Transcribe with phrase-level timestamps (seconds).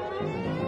[0.00, 0.67] え!